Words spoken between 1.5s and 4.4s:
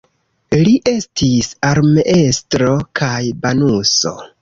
armeestro kaj banuso.